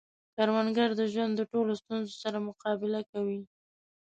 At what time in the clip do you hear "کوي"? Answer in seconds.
3.11-3.41